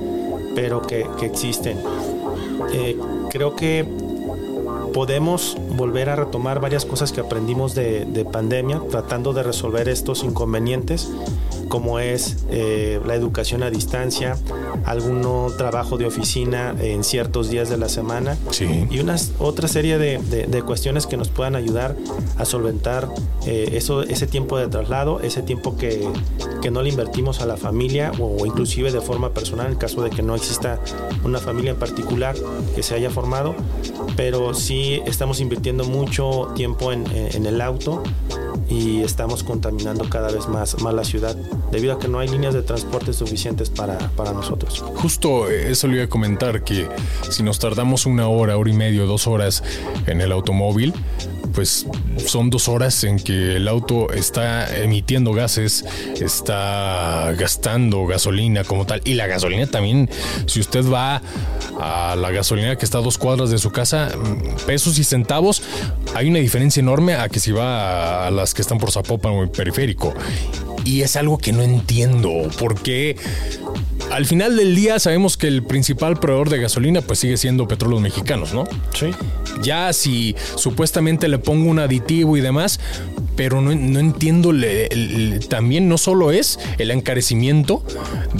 [0.55, 1.79] pero que, existen.
[2.73, 2.97] Eh,
[3.29, 3.85] creo que
[4.95, 10.23] podemos volver a retomar varias cosas que aprendimos de, de pandemia, tratando de resolver estos
[10.23, 11.11] inconvenientes
[11.69, 14.37] como es eh, la educación a distancia,
[14.85, 15.21] algún
[15.57, 18.37] trabajo de oficina en ciertos días de la semana.
[18.91, 21.97] Y una otra serie de, cuestiones que nos puedan ayudar
[22.37, 23.09] a solventar
[23.47, 26.09] eh, eso, ese tiempo de traslado, ese tiempo que,
[26.71, 30.23] no le invertimos a la familia o, inclusive de forma personal en caso de que
[30.23, 30.79] no exista
[31.25, 32.37] una familia en particular
[32.77, 33.57] que se haya formado,
[34.17, 38.05] pero sí estamos invirtiendo mucho tiempo en, en el auto
[38.71, 41.37] y estamos contaminando cada vez más, más la ciudad
[41.71, 44.85] debido a que no hay líneas de transporte suficientes para, para nosotros.
[44.97, 46.89] Justo eso le iba a comentar, que
[47.31, 49.63] si nos tardamos una hora, hora y media, dos horas
[50.07, 50.93] en el automóvil,
[51.53, 51.87] pues
[52.27, 55.85] son dos horas en que el auto está emitiendo gases,
[56.21, 59.01] está gastando gasolina como tal.
[59.05, 60.09] Y la gasolina también,
[60.47, 61.23] si usted va
[61.81, 64.11] a la gasolina que está a dos cuadras de su casa,
[64.67, 65.63] pesos y centavos,
[66.15, 69.43] hay una diferencia enorme a que si va a las que están por Zapopan o
[69.43, 70.15] el periférico.
[70.85, 73.17] Y es algo que no entiendo, porque
[74.11, 78.01] al final del día sabemos que el principal proveedor de gasolina pues sigue siendo petróleos
[78.01, 78.65] mexicanos, ¿no?
[78.93, 79.11] Sí.
[79.63, 82.81] Ya si supuestamente le pongo un aditivo y demás,
[83.41, 84.53] pero no, entiendo,
[85.49, 87.83] también no solo es el encarecimiento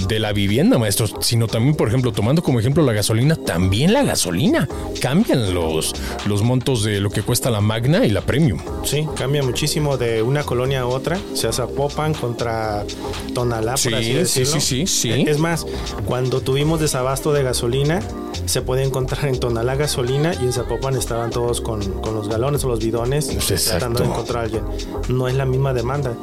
[0.07, 4.03] de la vivienda, maestro, sino también, por ejemplo, tomando como ejemplo la gasolina, también la
[4.03, 4.69] gasolina.
[5.01, 5.95] Cambian los,
[6.27, 8.59] los montos de lo que cuesta la Magna y la Premium.
[8.83, 11.17] Sí, cambia muchísimo de una colonia a otra.
[11.33, 12.85] Se hace Popan contra
[13.33, 14.59] Tonalá, por así decirlo.
[14.59, 15.65] Sí, sí, sí, Es más,
[16.05, 18.03] cuando tuvimos desabasto de gasolina,
[18.45, 22.67] se puede encontrar en Tonalá gasolina y en Zapopan estaban todos con, los galones o
[22.67, 23.27] los bidones
[23.67, 24.63] tratando de encontrar a alguien.
[25.09, 26.13] No es la misma demanda.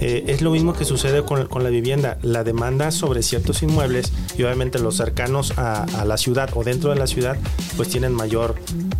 [0.00, 2.18] Eh, es lo mismo que sucede con, la vivienda.
[2.22, 6.96] La demanda sobre ciertos inmuebles y obviamente los cercanos a, la ciudad o dentro de
[6.96, 7.36] la ciudad
[7.76, 8.56] pues tienen mayor,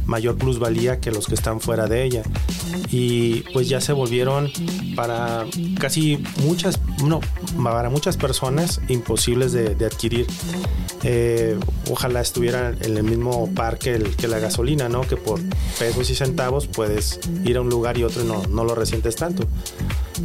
[0.07, 2.23] mayor plusvalía que los que están fuera de ella.
[2.91, 4.51] Y pues ya se volvieron
[4.95, 5.47] para
[5.79, 7.21] casi muchas, no,
[7.63, 10.27] para muchas personas imposibles de, adquirir.
[11.05, 11.59] Eh,
[11.91, 15.01] ojalá estuviera en el mismo parque que la gasolina, ¿no?
[15.01, 15.41] Que por
[15.79, 19.17] pesos y centavos puedes ir a un lugar y otro y no, no lo resientes
[19.17, 19.49] tanto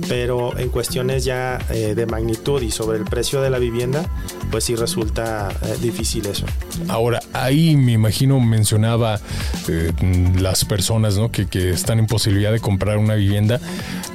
[0.08, 4.06] pero en cuestiones ya eh, de magnitud y sobre el precio de la vivienda,
[4.52, 6.45] pues sí resulta eh, difícil eso.
[6.88, 9.19] Ahora, ahí me imagino mencionaba
[9.67, 9.91] eh,
[10.39, 13.60] las personas que, que, están en posibilidad de comprar una vivienda.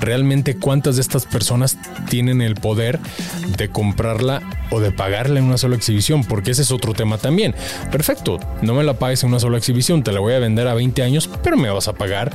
[0.01, 1.77] ¿Realmente cuántas de estas personas
[2.09, 2.99] tienen el poder
[3.57, 6.25] de comprarla o de pagarla en una sola exhibición?
[6.25, 7.55] Porque ese es otro tema también.
[7.91, 10.75] Perfecto, no me la pagues en una sola exhibición, te la voy a vender a
[10.75, 12.33] 20 años, pero me vas a pagar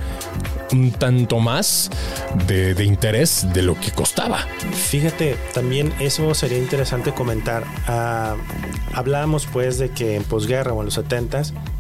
[0.72, 1.90] un tanto más
[2.48, 4.40] de, interés de lo que costaba.
[4.74, 7.64] Fíjate, también eso sería interesante comentar.
[7.88, 8.36] Ah,
[8.94, 11.28] hablábamos pues de que en posguerra o en los 70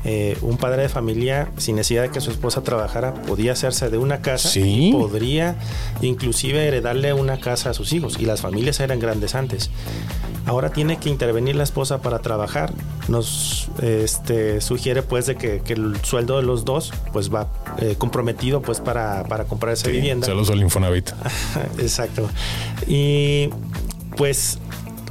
[0.04, 3.98] eh, un padre de familia sin necesidad de que su esposa trabajara podía hacerse de
[3.98, 5.56] una casa y podría
[6.02, 9.70] inclusive heredarle una casa a sus hijos y las familias eran grandes antes.
[10.48, 12.74] Ahora tiene que intervenir la esposa para trabajar.
[13.10, 17.48] Nos este, sugiere pues de que, el sueldo de los dos pues va
[17.80, 20.26] eh, comprometido pues para, comprar esa vivienda.
[20.26, 21.12] Saludos al Infonavit.
[21.80, 22.30] Exacto.
[22.88, 23.50] Y
[24.16, 24.60] pues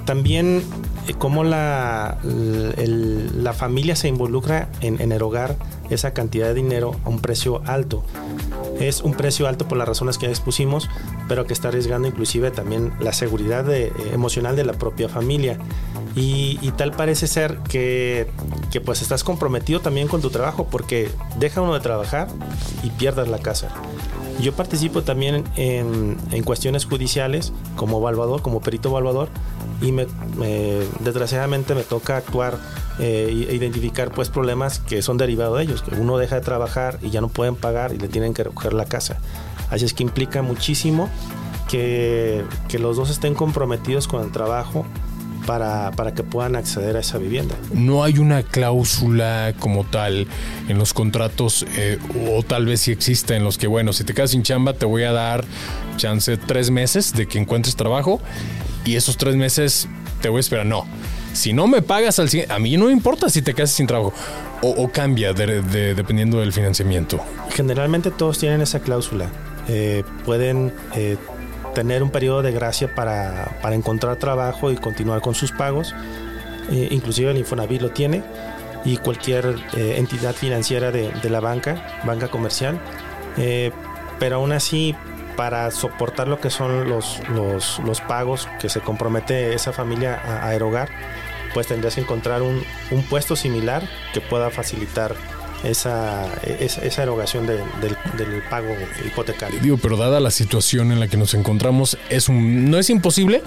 [0.06, 0.62] también
[1.06, 5.56] eh, cómo la, la familia se involucra en, en erogar
[5.90, 8.04] esa cantidad de dinero a un precio alto.
[8.80, 10.88] Es un precio alto por las razones que expusimos,
[11.28, 15.58] pero que está arriesgando inclusive también la seguridad eh, emocional de la propia familia.
[16.18, 18.26] Y, tal parece ser que,
[18.70, 22.28] que, pues estás comprometido también con tu trabajo porque deja uno de trabajar
[22.82, 23.68] y pierdas la casa.
[24.40, 29.28] Yo participo también en, en cuestiones judiciales como evaluador, como perito evaluador,
[29.80, 30.06] y me,
[31.00, 32.58] desgraciadamente me toca actuar
[32.98, 36.98] eh, e identificar pues problemas que son derivados de ellos, que uno deja de trabajar
[37.02, 39.18] y ya no pueden pagar y le tienen que recoger la casa.
[39.70, 41.10] Así es que implica muchísimo
[41.68, 44.86] que, que los dos estén comprometidos con el trabajo
[45.46, 47.54] para, para, que puedan acceder a esa vivienda.
[47.72, 50.26] No hay una cláusula como tal
[50.68, 54.12] en los contratos, eh, o tal vez si existe en los que, bueno, si te
[54.12, 55.44] quedas sin chamba, te voy a dar
[55.96, 58.20] chance tres meses de que encuentres trabajo
[58.86, 59.88] y esos tres meses
[60.22, 60.64] te voy a esperar.
[60.64, 60.86] No.
[61.32, 64.14] Si no me pagas al a mí no importa si te quedas sin trabajo.
[64.62, 67.20] O, cambia dependiendo del financiamiento.
[67.50, 69.28] Generalmente todos tienen esa cláusula.
[69.68, 71.18] Eh, pueden eh,
[71.74, 75.94] tener un periodo de gracia para, para encontrar trabajo y continuar con sus pagos.
[76.70, 78.22] Eh, inclusive el Infonavit lo tiene
[78.84, 82.80] y cualquier eh, entidad financiera de, de, la banca, banca comercial.
[84.18, 84.94] Pero aún así,
[85.36, 90.54] para soportar lo que son los, los, los, pagos que se compromete esa familia a,
[90.54, 90.88] erogar,
[91.54, 95.14] pues tendrías que encontrar un, un puesto similar que pueda facilitar
[95.64, 97.62] esa, esa, erogación del,
[98.50, 99.60] pago hipotecario.
[99.60, 103.42] Digo, pero dada la situación en la que nos encontramos, es un, no es imposible,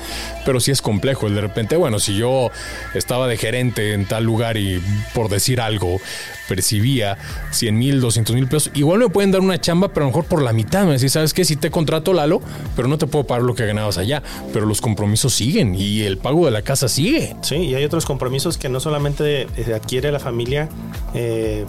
[0.45, 1.29] pero sí es complejo.
[1.29, 2.51] De repente, bueno, si yo
[2.93, 4.81] estaba de gerente en tal lugar y
[5.13, 6.01] por decir algo,
[6.49, 7.17] percibía
[7.51, 10.25] 100 mil, 200 mil pesos, igual me pueden dar una chamba, pero a lo mejor
[10.25, 10.85] por la mitad.
[10.85, 11.45] Me decís, ¿sabes qué?
[11.45, 12.41] Si te contrato Lalo,
[12.75, 14.23] pero no te puedo pagar lo que ganabas allá.
[14.51, 17.35] Pero los compromisos siguen y el pago de la casa sigue.
[17.41, 20.69] Sí, y hay otros compromisos que no solamente eh, adquiere la familia,
[21.13, 21.65] eh,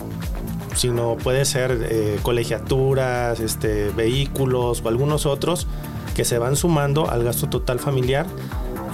[0.75, 5.66] sino puede ser eh, colegiaturas, este, vehículos o algunos otros
[6.14, 8.27] que se van sumando al gasto total familiar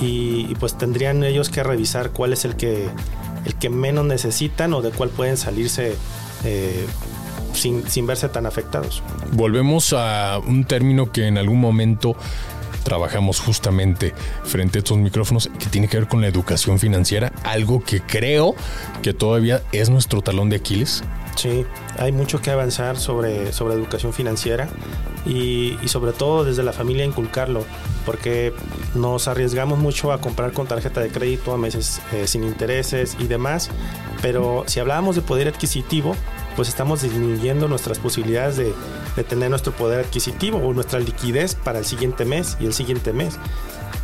[0.01, 2.89] y, pues tendrían ellos que revisar cuál es el que,
[3.47, 5.95] el que menos necesitan o de cuál pueden salirse
[6.45, 6.87] eh,
[7.55, 9.03] sin, sin verse tan afectados.
[9.33, 12.17] Volvemos a un término que en algún momento
[12.85, 17.83] trabajamos justamente frente a estos micrófonos que tiene que ver con la educación financiera, algo
[17.83, 18.55] que creo
[19.03, 21.03] que todavía es nuestro talón de Aquiles
[21.37, 21.67] Sí,
[21.99, 24.69] hay mucho que avanzar sobre, sobre educación financiera
[25.27, 27.65] y, sobre todo desde la familia inculcarlo,
[28.05, 28.55] porque
[28.95, 33.27] nos arriesgamos mucho a comprar con tarjeta de crédito a meses eh, sin intereses y
[33.27, 33.71] demás,
[34.23, 36.15] pero si hablábamos de poder adquisitivo,
[36.55, 38.75] pues estamos disminuyendo nuestras posibilidades de,
[39.25, 43.39] tener nuestro poder adquisitivo o nuestra liquidez para el siguiente mes y el siguiente mes.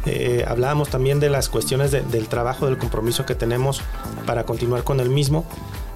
[0.06, 3.82] Eh, hablábamos también de las cuestiones del trabajo, del compromiso que tenemos
[4.26, 5.46] para continuar con el mismo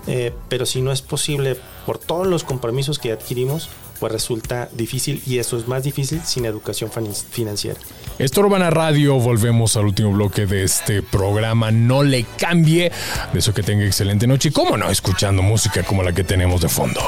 [0.06, 5.22] eh, pero si no es posible por todos los compromisos que adquirimos, pues resulta difícil
[5.26, 6.90] y eso es más difícil sin educación
[7.30, 7.78] financiera.
[8.18, 11.70] Esto Urbana Radio, volvemos al último bloque de este programa.
[11.70, 12.92] No le cambie.
[13.32, 16.60] De eso que tenga excelente noche y cómo no, escuchando música como la que tenemos
[16.60, 17.00] de fondo.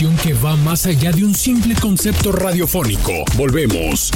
[0.00, 3.12] Que va más allá de un simple concepto radiofónico.
[3.36, 4.10] Volvemos.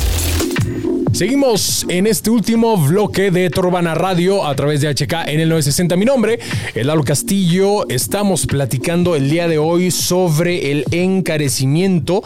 [1.12, 5.97] Seguimos en este último bloque de Torbana Radio a través de HK en el 960.
[5.97, 6.38] Mi nombre
[6.75, 7.87] es Lalo Castillo.
[7.90, 12.23] Estamos platicando el día de hoy sobre el encarecimiento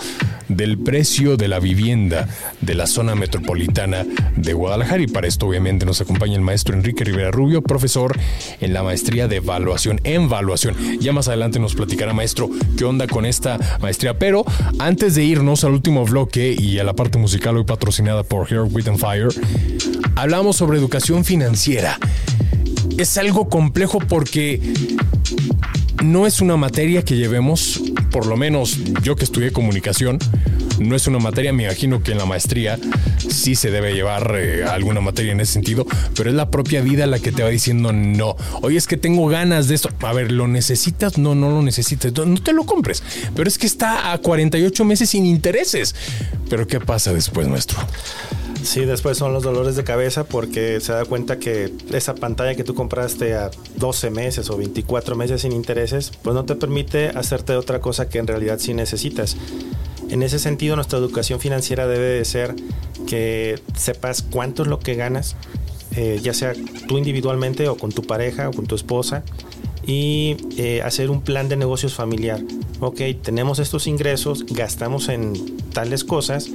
[0.49, 2.29] del precio de la vivienda
[2.61, 4.07] de la zona metropolitana
[4.37, 5.03] de Guadalajara.
[5.03, 8.19] Y para esto, obviamente, nos acompaña el maestro Enrique Rivera Rubio, profesor
[8.61, 10.77] en la maestría de evaluación en evaluación.
[11.01, 14.19] Ya más adelante nos platicará, maestro, qué onda con esta maestría.
[14.19, 14.45] Pero
[14.79, 18.63] antes de irnos al último bloque y a la parte musical hoy patrocinada por Here
[18.63, 19.29] With and Fire,
[20.17, 21.99] hablamos sobre educación financiera.
[22.97, 24.61] Es algo complejo porque
[26.03, 30.19] no es una materia que llevemos, por lo menos yo que estudié comunicación,
[30.79, 32.79] no es una materia, me imagino que en la maestría
[33.19, 35.87] sí se debe llevar eh, alguna materia en ese sentido,
[36.17, 38.37] pero es la propia vida la que te va diciendo no.
[38.63, 39.91] Oye, es que tengo ganas de esto.
[40.01, 41.19] A ver, ¿lo necesitas?
[41.19, 42.13] No, no lo necesitas.
[42.13, 43.03] No, no te lo compres.
[43.35, 45.95] Pero es que está a 48 meses sin intereses.
[46.49, 47.79] Pero ¿qué pasa después, nuestro?
[48.63, 52.65] Sí, después son los dolores de cabeza porque se da cuenta que esa pantalla que
[52.65, 57.55] tú compraste a 12 meses o 24 meses sin intereses, pues no te permite hacerte
[57.55, 59.37] otra cosa que en realidad sí necesitas.
[60.11, 62.55] En ese sentido, nuestra educación financiera debe de ser
[63.07, 65.37] que sepas cuánto es lo que ganas,
[65.97, 66.53] eh, ya sea
[66.87, 69.23] tú individualmente o con tu pareja o con tu esposa,
[69.87, 72.41] y eh, hacer un plan de negocios familiar.
[72.81, 76.51] Ok, tenemos estos ingresos, gastamos en tales cosas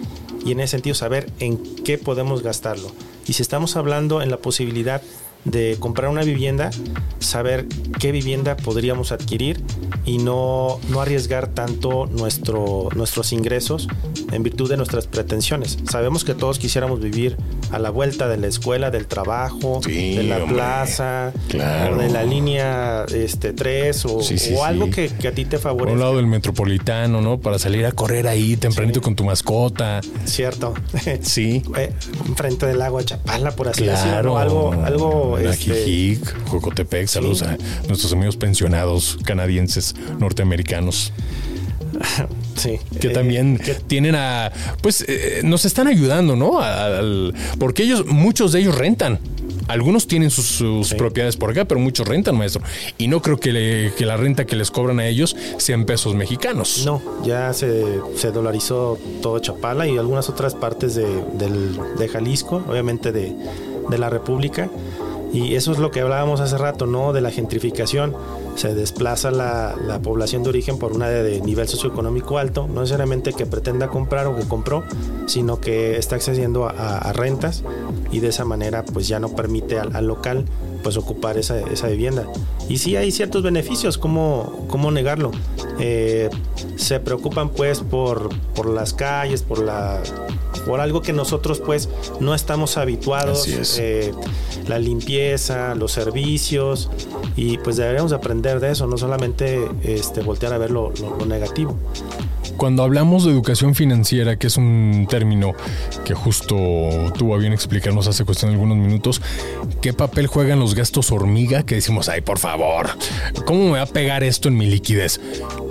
[0.45, 2.91] y en ese sentido saber en qué podemos gastarlo.
[3.27, 5.01] Y si estamos hablando en la posibilidad
[5.45, 6.71] de comprar una vivienda,
[7.19, 7.67] saber
[7.99, 9.62] qué vivienda podríamos adquirir
[10.05, 13.87] y no, no arriesgar tanto nuestro, nuestros ingresos
[14.31, 15.77] en virtud de nuestras pretensiones.
[15.89, 17.37] Sabemos que todos quisiéramos vivir
[17.71, 23.05] a la vuelta de la escuela, del trabajo, de la plaza, o de la línea
[23.13, 24.19] este, 3 o,
[24.55, 25.85] o algo que, que, a ti te favorezca.
[25.85, 27.39] Por un lado del metropolitano, ¿no?
[27.39, 30.01] Para salir a correr ahí tempranito con tu mascota.
[30.25, 30.73] Cierto.
[31.21, 31.61] Sí.
[31.77, 31.91] Eh,
[32.35, 34.37] frente del agua Chapala, por así decirlo.
[34.37, 36.19] Algo, algo este...
[36.47, 41.13] Jocotepec, saludos a nuestros amigos pensionados canadienses norteamericanos.
[42.55, 42.79] Sí.
[42.99, 44.51] Que también eh, tienen a.
[44.81, 46.59] Pues eh, nos están ayudando, ¿no?
[47.59, 49.19] porque ellos, muchos de ellos rentan.
[49.67, 52.61] Algunos tienen sus, propiedades por acá, pero muchos rentan, maestro.
[52.97, 56.83] Y no creo que, la renta que les cobran a ellos sean pesos mexicanos.
[56.85, 57.73] No, ya se,
[58.33, 61.07] dolarizó todo Chapala y algunas otras partes de,
[61.97, 63.35] de Jalisco, obviamente de,
[63.89, 64.69] de la República.
[65.33, 67.11] Y eso es lo que hablábamos hace rato, ¿no?
[67.11, 68.15] De la gentrificación.
[68.55, 73.47] Se desplaza la, población de origen por una de, nivel socioeconómico alto, no necesariamente que
[73.47, 74.83] pretenda comprar o que compró,
[75.25, 77.63] sino que está accediendo a, rentas
[78.11, 80.45] y de esa manera pues ya no permite al, local
[80.83, 82.27] pues ocupar esa, esa, vivienda.
[82.69, 85.31] Y sí hay ciertos beneficios, ¿cómo, cómo negarlo?
[85.79, 86.29] Eh,
[86.75, 90.01] se preocupan pues por, por las calles, por la
[90.65, 93.47] por algo que nosotros pues no estamos habituados,
[93.79, 94.13] eh,
[94.67, 96.89] la limpieza, los servicios
[97.35, 100.93] y pues deberíamos aprender de eso, no solamente este, voltear a ver lo,
[101.27, 101.75] negativo.
[102.57, 105.53] Cuando hablamos de educación financiera, que es un término
[106.05, 106.55] que justo
[107.17, 109.21] tuvo a bien explicarnos hace cuestión de algunos minutos,
[109.81, 111.63] ¿qué papel juegan los gastos hormiga?
[111.63, 112.89] Que decimos, ay, por favor,
[113.45, 115.19] ¿cómo me va a pegar esto en mi liquidez?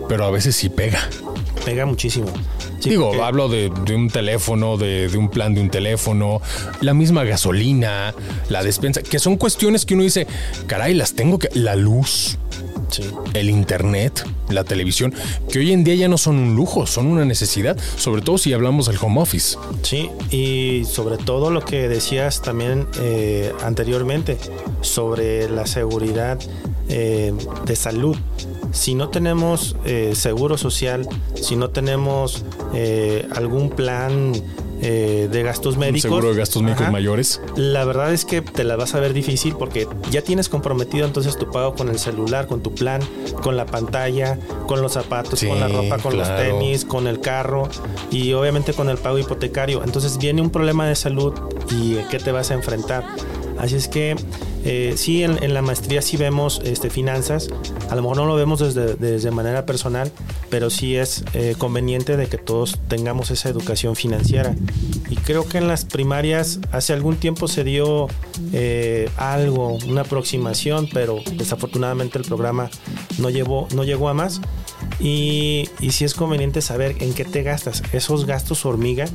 [0.09, 1.01] Pero a veces sí pega.
[1.64, 2.26] Pega muchísimo.
[2.83, 6.43] Digo, hablo de, un teléfono, de, un plan de un teléfono,
[6.80, 8.14] la misma gasolina,
[8.49, 10.26] la despensa, que son cuestiones que uno dice,
[10.66, 11.49] caray, las tengo que...
[11.55, 12.39] La luz,
[13.34, 15.14] el internet, la televisión,
[15.51, 18.53] que hoy en día ya no son un lujo, son una necesidad, sobre todo si
[18.53, 19.57] hablamos del home office.
[19.82, 24.38] Sí, y sobre todo lo que decías también eh, anteriormente
[24.80, 26.38] sobre la seguridad
[26.88, 27.32] eh,
[27.64, 28.16] de salud
[28.72, 34.32] si no tenemos eh, seguro social, si no tenemos eh, algún plan
[34.85, 36.03] eh, de gastos médicos.
[36.03, 37.41] seguro de gastos médicos mayores.
[37.57, 41.39] La verdad es que te la vas a ver difícil porque ya tienes comprometido entonces
[41.39, 43.01] tu pago con el celular, con tu plan,
[43.43, 47.68] con la pantalla, con los zapatos, con la ropa, con los tenis, con el carro
[48.11, 49.83] y obviamente con el pago hipotecario.
[49.85, 51.33] Entonces viene un problema de salud
[51.70, 53.05] y ¿qué te vas a enfrentar?
[53.59, 54.16] Así es que
[54.64, 57.48] eh, sí, en, la maestría sí vemos este, finanzas,
[57.90, 60.12] a lo mejor no lo vemos desde, desde manera personal,
[60.50, 64.55] pero sí es eh, conveniente de que todos tengamos esa educación financiera.
[65.11, 68.09] Y creo que en las primarias hace algún tiempo se dio
[68.53, 72.70] eh, algo, una aproximación, pero desafortunadamente el programa
[73.18, 74.40] no, llevó, no llegó a más.
[75.00, 77.82] Y, y sí es conveniente saber en qué te gastas.
[77.92, 79.07] Esos gastos hormiga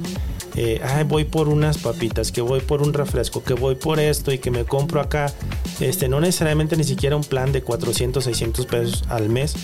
[0.58, 4.40] eh, voy por unas papitas, que voy por un refresco, que voy por esto y
[4.40, 5.32] que me compro acá.
[5.80, 9.56] Este, no necesariamente ni siquiera un plan de 400, 600 pesos al mes,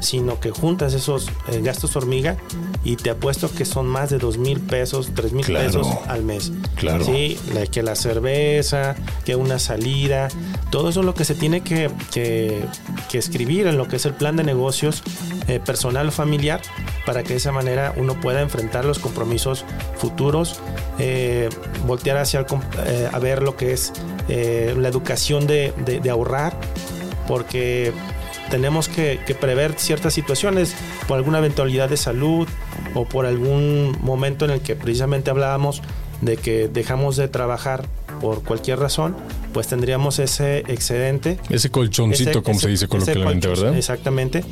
[0.00, 2.38] sino que juntas esos eh, gastos hormiga
[2.82, 6.52] y te apuesto que son más de 2 mil pesos, 3 mil pesos al mes.
[6.76, 7.04] Claro.
[7.04, 7.38] Sí,
[7.70, 8.96] que la cerveza,
[9.26, 10.28] que una salida,
[10.70, 12.64] todo eso es lo que se tiene que, que,
[13.12, 15.02] escribir en lo que es el plan de negocios
[15.48, 16.62] eh, personal o familiar
[17.08, 19.64] para que de esa manera uno pueda enfrentar los compromisos
[19.96, 20.60] futuros,
[20.98, 21.48] eh,
[21.86, 22.44] voltear hacia
[22.84, 23.94] eh, a ver lo que es
[24.28, 25.72] eh, la educación de,
[26.10, 26.52] ahorrar,
[27.26, 27.94] porque
[28.50, 30.74] tenemos que, prever ciertas situaciones
[31.06, 32.46] por alguna eventualidad de salud
[32.92, 35.80] o por algún momento en el que precisamente hablábamos
[36.20, 37.86] de que dejamos de trabajar
[38.20, 39.16] por cualquier razón
[39.52, 41.38] pues tendríamos ese excedente.
[41.48, 43.76] Ese colchoncito, como se dice coloquialmente, ¿verdad?
[43.76, 44.44] Exactamente.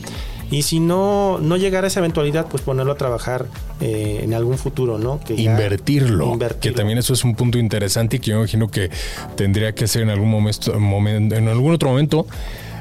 [0.51, 3.47] Y si no, no llegara a esa eventualidad, pues ponerlo a trabajar
[3.81, 5.21] eh, en algún futuro, ¿no?
[5.21, 8.91] Que invertirlo, Que también eso es un punto interesante y que yo imagino que
[9.37, 12.27] tendría que ser en algún momento, en algún otro momento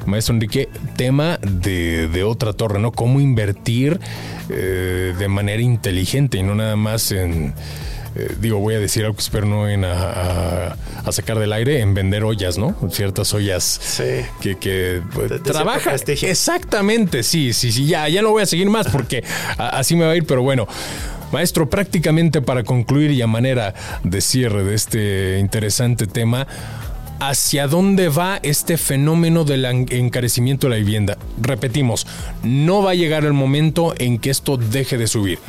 [0.06, 2.92] maestro Enrique, tema de, otra torre, ¿no?
[2.92, 4.00] Cómo invertir
[4.50, 7.54] eh, de manera inteligente y no nada más en
[8.16, 10.76] eh, digo, voy a decir algo que espero no en a,
[11.12, 12.76] sacar del aire, en vender ollas, ¿no?
[12.90, 14.02] Ciertas ollas
[14.42, 15.96] que, que pues, trabaja.
[15.96, 19.24] Exactamente, sí, sí, sí, ya, ya no voy a seguir más porque
[19.58, 20.68] así me va a ir, pero bueno.
[21.32, 26.48] Maestro, prácticamente para concluir y a manera de cierre de este interesante tema,
[27.20, 31.18] ¿hacia dónde va este fenómeno del encarecimiento de la vivienda?
[31.42, 32.08] Repetimos,
[32.44, 35.40] no va a llegar el momento en que esto deje de subir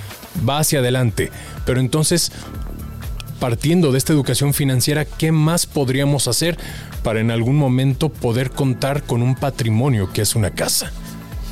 [0.49, 1.31] va hacia adelante.
[1.65, 2.33] Pero entonces,
[3.39, 6.59] partiendo de esta educación financiera, ¿qué más podríamos hacer
[7.03, 10.93] para en algún momento poder contar con un patrimonio que es una casa?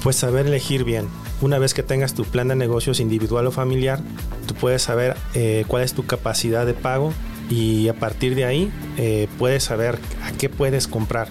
[0.03, 1.07] Pues saber elegir bien.
[1.41, 4.01] Una vez que tengas tu plan de negocios individual o familiar,
[4.47, 7.12] tú puedes saber eh, cuál es tu capacidad de pago
[7.51, 11.28] y a partir de ahí eh, puedes saber a qué puedes comprar.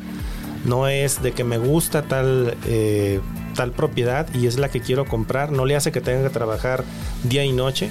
[0.66, 3.20] No es de que me gusta tal eh,
[3.54, 6.84] tal propiedad y es la que quiero comprar, no le hace que tenga que trabajar
[7.24, 7.90] día y noche.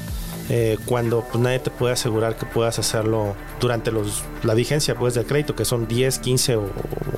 [0.50, 5.14] Eh, cuando pues, nadie te puede asegurar que puedas hacerlo durante los, la vigencia pues,
[5.14, 6.70] del crédito, que son 10, 15 o,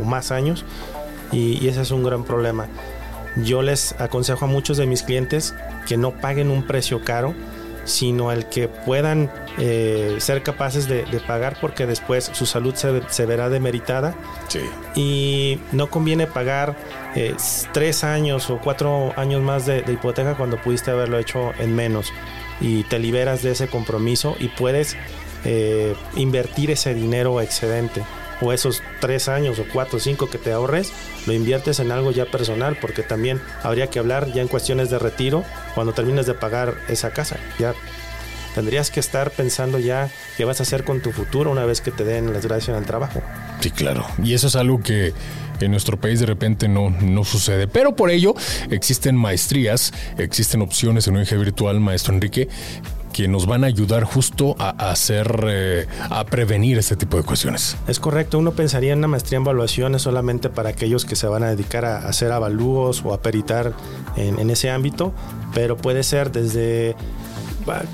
[0.05, 0.65] más años,
[1.33, 2.69] y, ese es un gran problema.
[3.43, 5.55] Yo les aconsejo a muchos de mis clientes
[5.89, 7.35] que no paguen un precio caro,
[7.85, 13.49] sino el que puedan eh, ser capaces de, pagar porque después su salud se, verá
[13.49, 14.15] demeritada.
[14.95, 16.77] Y no conviene pagar
[17.15, 17.35] eh,
[17.73, 22.13] tres años o cuatro años más de, hipoteca cuando pudiste haberlo hecho en menos.
[22.61, 24.97] Y te liberas de ese compromiso y puedes
[25.45, 28.03] eh, invertir ese dinero excedente
[28.41, 30.93] o esos tres años o cuatro o cinco que te ahorres,
[31.27, 34.99] lo inviertes en algo ya personal, porque también habría que hablar ya en cuestiones de
[34.99, 35.45] retiro
[35.75, 37.39] cuando termines de pagar esa casa.
[37.59, 37.75] Ya
[38.55, 41.91] tendrías que estar pensando ya qué vas a hacer con tu futuro una vez que
[41.91, 43.21] te den las gracias el trabajo.
[43.61, 44.07] Sí, claro.
[44.23, 45.13] Y eso es algo que
[45.61, 47.67] en nuestro país de repente no, no sucede.
[47.67, 48.35] Pero por ello
[48.71, 52.49] existen maestrías, existen opciones en eje virtual, maestro Enrique,
[53.15, 57.77] que nos van a ayudar justo a, hacer, eh, a prevenir este tipo de cuestiones.
[57.87, 61.45] Es correcto, uno pensaría en una maestría en evaluaciones solamente para aquellos que se van
[61.45, 63.73] a dedicar a hacer avalúos o a peritar
[64.17, 65.13] en, ese ámbito,
[65.55, 66.97] pero puede ser desde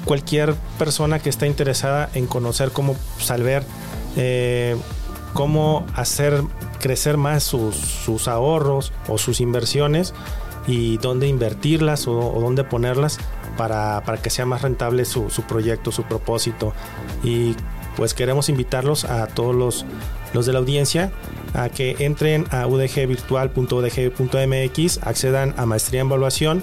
[0.06, 3.62] cualquier persona que está interesada en conocer cómo salvar,
[4.16, 4.74] eh,
[5.34, 6.42] cómo hacer
[6.80, 10.14] crecer más sus, ahorros o sus inversiones
[10.66, 13.18] y dónde invertirlas o dónde ponerlas
[13.60, 16.72] para, que sea más rentable su, proyecto, su propósito.
[17.22, 17.54] Y
[17.94, 19.84] pues queremos invitarlos a todos los,
[20.32, 21.12] los de la audiencia
[21.52, 26.62] a que entren a udgvirtual.udg.mx, accedan a maestría en evaluación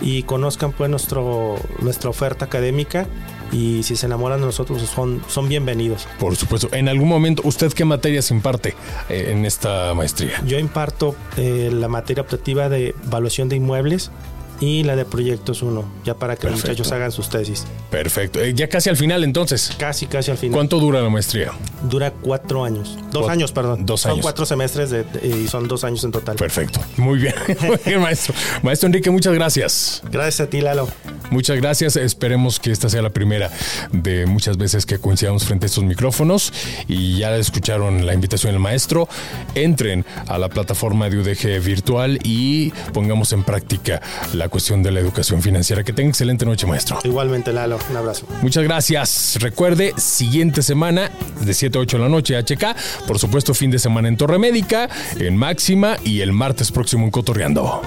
[0.00, 3.08] y conozcan pues nuestro, nuestra oferta académica
[3.50, 6.06] y si se enamoran de nosotros son, son bienvenidos.
[6.20, 6.68] Por supuesto.
[6.72, 8.76] En algún momento, ¿usted qué materias imparte
[9.08, 10.40] eh, en esta maestría?
[10.46, 14.12] Yo imparto eh, la materia optativa de evaluación de inmuebles
[14.60, 17.66] y la de Proyectos 1, ya para que los muchachos hagan sus tesis.
[17.90, 18.40] Perfecto.
[18.40, 19.72] Eh, ya casi al final entonces.
[19.78, 20.54] Casi, casi al final.
[20.54, 21.52] ¿Cuánto dura la maestría?
[21.88, 22.98] Dura cuatro años.
[23.12, 23.86] Dos años, perdón.
[23.86, 24.16] Dos años.
[24.16, 26.36] Son cuatro semestres y son dos años en total.
[26.36, 26.80] Perfecto.
[26.96, 27.34] Muy bien.
[27.60, 28.34] Muy bien, maestro.
[28.62, 30.02] Maestro Enrique, muchas gracias.
[30.10, 30.88] Gracias a ti, Lalo.
[31.30, 31.96] Muchas gracias.
[31.96, 33.50] Esperemos que esta sea la primera
[33.92, 36.52] de muchas veces que coincidamos frente a estos micrófonos.
[36.88, 39.08] Y ya escucharon la invitación del maestro.
[39.54, 44.00] Entren a la plataforma de UDG virtual y pongamos en práctica
[44.32, 45.84] la cuestión de la educación financiera.
[45.84, 46.98] Que tenga excelente noche, maestro.
[47.04, 47.78] Igualmente, Lalo.
[47.90, 48.26] Un abrazo.
[48.42, 49.36] Muchas gracias.
[49.40, 53.06] Recuerde, siguiente semana de 7 a 8 de la noche, HK.
[53.06, 54.88] Por supuesto, fin de semana en Torre Médica,
[55.18, 57.82] en Máxima y el martes próximo en Cotorreando.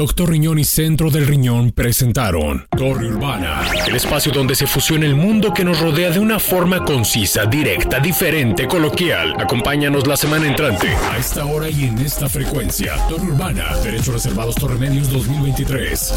[0.00, 5.14] Doctor Riñón y Centro del Riñón presentaron Torre Urbana, el espacio donde se fusiona el
[5.14, 9.34] mundo que nos rodea de una forma concisa, directa, diferente, coloquial.
[9.38, 12.96] Acompáñanos la semana entrante, a esta hora y en esta frecuencia.
[13.10, 16.14] Torre Urbana, Derechos Reservados Torre Medios 2023.